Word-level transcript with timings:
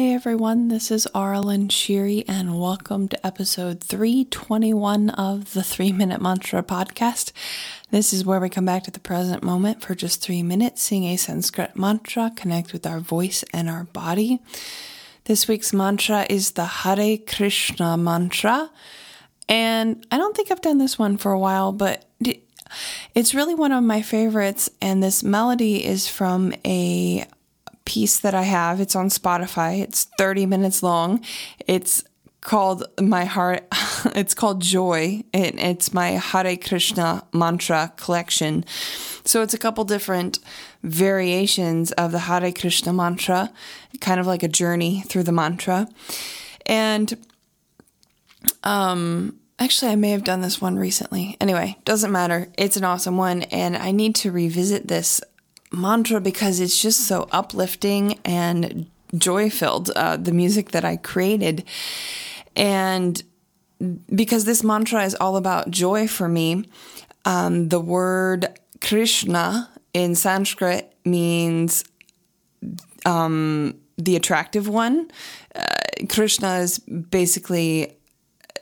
Hey 0.00 0.14
everyone, 0.14 0.68
this 0.68 0.90
is 0.90 1.06
Aaralyn 1.14 1.68
Shiri, 1.68 2.24
and 2.26 2.58
welcome 2.58 3.06
to 3.08 3.26
episode 3.26 3.82
321 3.82 5.10
of 5.10 5.52
the 5.52 5.62
Three 5.62 5.92
Minute 5.92 6.22
Mantra 6.22 6.62
podcast. 6.62 7.32
This 7.90 8.14
is 8.14 8.24
where 8.24 8.40
we 8.40 8.48
come 8.48 8.64
back 8.64 8.84
to 8.84 8.90
the 8.90 8.98
present 8.98 9.42
moment 9.42 9.82
for 9.82 9.94
just 9.94 10.22
three 10.22 10.42
minutes, 10.42 10.80
sing 10.80 11.04
a 11.04 11.18
Sanskrit 11.18 11.76
mantra, 11.76 12.32
connect 12.34 12.72
with 12.72 12.86
our 12.86 12.98
voice 12.98 13.44
and 13.52 13.68
our 13.68 13.84
body. 13.84 14.40
This 15.24 15.46
week's 15.46 15.74
mantra 15.74 16.24
is 16.30 16.52
the 16.52 16.64
Hare 16.64 17.18
Krishna 17.18 17.98
mantra, 17.98 18.70
and 19.50 20.06
I 20.10 20.16
don't 20.16 20.34
think 20.34 20.50
I've 20.50 20.62
done 20.62 20.78
this 20.78 20.98
one 20.98 21.18
for 21.18 21.30
a 21.30 21.38
while, 21.38 21.72
but 21.72 22.06
it's 23.14 23.34
really 23.34 23.54
one 23.54 23.70
of 23.70 23.84
my 23.84 24.00
favorites, 24.00 24.70
and 24.80 25.02
this 25.02 25.22
melody 25.22 25.84
is 25.84 26.08
from 26.08 26.54
a 26.64 27.26
piece 27.90 28.20
that 28.20 28.36
I 28.36 28.42
have. 28.42 28.80
It's 28.80 28.94
on 28.94 29.08
Spotify. 29.08 29.80
It's 29.82 30.04
30 30.16 30.46
minutes 30.46 30.80
long. 30.80 31.24
It's 31.66 32.04
called 32.40 32.84
my 33.00 33.24
heart 33.24 33.66
it's 34.14 34.32
called 34.32 34.62
joy 34.62 35.22
it's 35.34 35.92
my 35.92 36.12
hare 36.12 36.56
krishna 36.56 37.22
mantra 37.34 37.92
collection 37.98 38.64
so 39.26 39.42
it's 39.42 39.52
a 39.52 39.58
couple 39.58 39.84
different 39.84 40.38
variations 40.82 41.92
of 41.92 42.12
the 42.12 42.20
hare 42.20 42.50
krishna 42.50 42.94
mantra 42.94 43.52
kind 44.00 44.18
of 44.18 44.26
like 44.26 44.42
a 44.42 44.48
journey 44.48 45.02
through 45.02 45.22
the 45.22 45.32
mantra 45.32 45.86
and 46.64 47.18
um 48.64 49.38
actually 49.58 49.92
i 49.92 49.94
may 49.94 50.08
have 50.08 50.24
done 50.24 50.40
this 50.40 50.62
one 50.62 50.78
recently 50.78 51.36
anyway 51.42 51.76
doesn't 51.84 52.10
matter 52.10 52.48
it's 52.56 52.78
an 52.78 52.84
awesome 52.84 53.18
one 53.18 53.42
and 53.42 53.76
i 53.76 53.90
need 53.90 54.14
to 54.14 54.32
revisit 54.32 54.88
this 54.88 55.20
mantra 55.72 56.20
because 56.20 56.60
it's 56.60 56.80
just 56.80 57.06
so 57.06 57.28
uplifting 57.32 58.18
and 58.24 58.90
joy 59.16 59.50
filled, 59.50 59.90
uh, 59.96 60.16
the 60.16 60.32
music 60.32 60.70
that 60.70 60.84
I 60.84 60.96
created. 60.96 61.64
And 62.56 63.22
because 64.14 64.44
this 64.44 64.62
mantra 64.62 65.04
is 65.04 65.14
all 65.14 65.36
about 65.36 65.70
joy 65.70 66.06
for 66.06 66.28
me, 66.28 66.64
um, 67.24 67.68
the 67.68 67.80
word 67.80 68.58
Krishna 68.80 69.70
in 69.92 70.14
Sanskrit 70.14 70.94
means 71.04 71.84
um, 73.04 73.74
the 73.96 74.16
attractive 74.16 74.68
one. 74.68 75.10
Uh, 75.54 75.64
Krishna 76.08 76.58
is 76.58 76.78
basically 76.78 77.96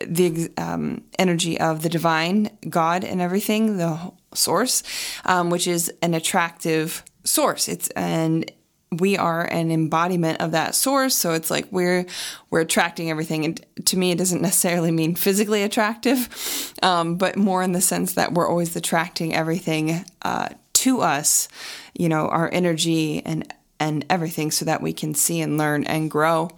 the 0.00 0.50
um, 0.56 1.02
energy 1.18 1.58
of 1.58 1.82
the 1.82 1.88
divine, 1.88 2.50
God, 2.68 3.04
and 3.04 3.20
everything, 3.20 3.78
the 3.78 4.12
source, 4.34 4.82
um, 5.24 5.50
which 5.50 5.66
is 5.66 5.92
an 6.02 6.14
attractive 6.14 7.04
source. 7.24 7.68
It's 7.68 7.88
and 7.90 8.50
we 8.90 9.18
are 9.18 9.44
an 9.44 9.70
embodiment 9.70 10.40
of 10.40 10.52
that 10.52 10.74
source. 10.74 11.14
So 11.14 11.34
it's 11.34 11.50
like 11.50 11.66
we're 11.70 12.06
we're 12.50 12.60
attracting 12.60 13.10
everything. 13.10 13.44
And 13.44 13.66
to 13.86 13.96
me 13.96 14.12
it 14.12 14.18
doesn't 14.18 14.42
necessarily 14.42 14.90
mean 14.90 15.14
physically 15.14 15.62
attractive 15.62 16.74
um, 16.82 17.16
but 17.16 17.36
more 17.36 17.62
in 17.62 17.72
the 17.72 17.80
sense 17.80 18.14
that 18.14 18.32
we're 18.32 18.48
always 18.48 18.74
attracting 18.76 19.34
everything 19.34 20.04
uh, 20.22 20.48
to 20.72 21.00
us 21.00 21.48
you 21.94 22.08
know 22.08 22.28
our 22.28 22.48
energy 22.52 23.20
and 23.26 23.52
and 23.80 24.04
everything 24.10 24.50
so 24.50 24.64
that 24.64 24.82
we 24.82 24.92
can 24.92 25.14
see 25.14 25.40
and 25.40 25.58
learn 25.58 25.84
and 25.84 26.10
grow. 26.10 26.50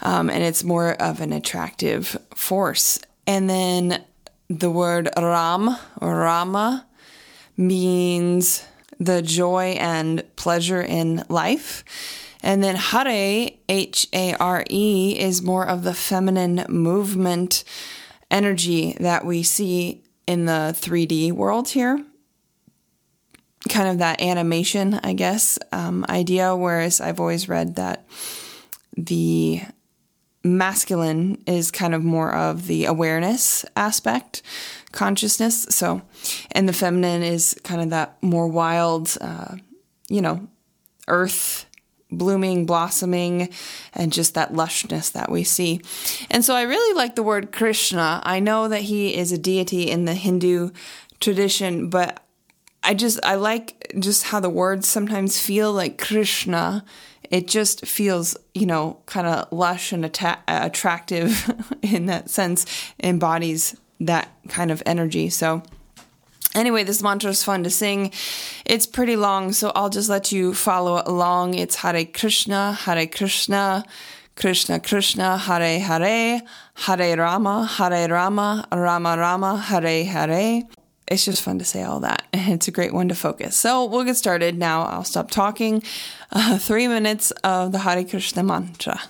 Um, 0.00 0.30
and 0.30 0.42
it's 0.42 0.64
more 0.64 0.92
of 0.94 1.20
an 1.20 1.32
attractive 1.32 2.16
force. 2.34 3.00
And 3.26 3.50
then 3.50 4.02
the 4.48 4.70
word 4.70 5.08
ram 5.16 5.76
or 6.00 6.16
rama 6.16 6.86
means 7.58 8.64
the 8.98 9.20
joy 9.20 9.76
and 9.78 10.24
pleasure 10.36 10.80
in 10.80 11.24
life. 11.28 11.84
And 12.42 12.62
then 12.62 12.76
Hare, 12.76 13.50
H 13.68 14.06
A 14.12 14.34
R 14.34 14.64
E, 14.70 15.18
is 15.18 15.42
more 15.42 15.66
of 15.66 15.82
the 15.82 15.94
feminine 15.94 16.64
movement 16.68 17.64
energy 18.30 18.96
that 19.00 19.24
we 19.24 19.42
see 19.42 20.04
in 20.26 20.44
the 20.44 20.74
3D 20.76 21.32
world 21.32 21.70
here. 21.70 22.04
Kind 23.68 23.88
of 23.88 23.98
that 23.98 24.22
animation, 24.22 25.00
I 25.02 25.14
guess, 25.14 25.58
um, 25.72 26.06
idea. 26.08 26.54
Whereas 26.54 27.00
I've 27.00 27.18
always 27.18 27.48
read 27.48 27.74
that 27.74 28.06
the 28.96 29.62
masculine 30.44 31.42
is 31.46 31.70
kind 31.70 31.94
of 31.94 32.04
more 32.04 32.34
of 32.34 32.66
the 32.66 32.84
awareness 32.84 33.64
aspect, 33.76 34.42
consciousness. 34.92 35.62
So, 35.70 36.02
and 36.52 36.68
the 36.68 36.72
feminine 36.72 37.22
is 37.22 37.58
kind 37.64 37.80
of 37.80 37.90
that 37.90 38.22
more 38.22 38.48
wild, 38.48 39.16
uh, 39.20 39.56
you 40.08 40.20
know, 40.20 40.48
earth 41.08 41.66
blooming, 42.10 42.64
blossoming, 42.64 43.50
and 43.94 44.12
just 44.12 44.34
that 44.34 44.52
lushness 44.52 45.12
that 45.12 45.30
we 45.30 45.44
see. 45.44 45.80
And 46.30 46.44
so 46.44 46.54
I 46.54 46.62
really 46.62 46.96
like 46.96 47.16
the 47.16 47.22
word 47.22 47.52
Krishna. 47.52 48.22
I 48.24 48.40
know 48.40 48.68
that 48.68 48.82
he 48.82 49.14
is 49.14 49.32
a 49.32 49.38
deity 49.38 49.90
in 49.90 50.04
the 50.04 50.14
Hindu 50.14 50.70
tradition, 51.20 51.90
but 51.90 52.22
I 52.82 52.94
just 52.94 53.22
I 53.24 53.34
like 53.34 53.77
just 53.98 54.24
how 54.24 54.40
the 54.40 54.50
words 54.50 54.88
sometimes 54.88 55.40
feel 55.40 55.72
like 55.72 55.98
Krishna 55.98 56.84
it 57.30 57.46
just 57.46 57.84
feels, 57.86 58.36
you 58.54 58.66
know, 58.66 58.98
kind 59.06 59.26
of 59.26 59.52
lush 59.52 59.92
and 59.92 60.04
atta- 60.04 60.42
attractive 60.46 61.52
in 61.82 62.06
that 62.06 62.30
sense, 62.30 62.64
embodies 63.02 63.76
that 64.00 64.30
kind 64.48 64.70
of 64.70 64.82
energy. 64.86 65.28
So, 65.28 65.62
anyway, 66.54 66.84
this 66.84 67.02
mantra 67.02 67.30
is 67.30 67.44
fun 67.44 67.64
to 67.64 67.70
sing. 67.70 68.12
It's 68.64 68.86
pretty 68.86 69.16
long, 69.16 69.52
so 69.52 69.72
I'll 69.74 69.90
just 69.90 70.08
let 70.08 70.32
you 70.32 70.54
follow 70.54 71.02
along. 71.04 71.54
It's 71.54 71.76
Hare 71.76 72.04
Krishna, 72.04 72.72
Hare 72.72 73.06
Krishna. 73.06 73.84
Krishna 74.36 74.78
Krishna 74.78 75.36
Hare 75.36 75.80
Hare 75.80 76.42
Hare 76.74 77.16
Rama 77.16 77.66
Hare 77.66 78.08
Rama 78.08 78.68
Rama 78.70 79.16
Rama 79.18 79.56
Hare 79.56 80.04
Hare 80.04 80.62
it's 81.10 81.24
just 81.24 81.42
fun 81.42 81.58
to 81.58 81.64
say 81.64 81.82
all 81.82 82.00
that. 82.00 82.24
It's 82.48 82.68
a 82.68 82.70
great 82.70 82.94
one 82.94 83.08
to 83.08 83.14
focus. 83.14 83.56
So 83.56 83.84
we'll 83.84 84.04
get 84.04 84.16
started 84.16 84.56
now. 84.56 84.82
I'll 84.82 85.04
stop 85.04 85.30
talking. 85.30 85.82
Uh, 86.32 86.56
three 86.58 86.88
minutes 86.88 87.30
of 87.44 87.72
the 87.72 87.78
Hare 87.78 88.04
Krishna 88.04 88.42
mantra. 88.42 89.00